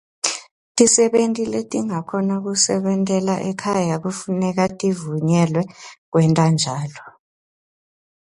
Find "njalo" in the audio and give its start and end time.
6.53-7.03